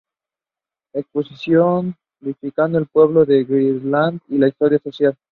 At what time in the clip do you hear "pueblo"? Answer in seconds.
2.87-3.23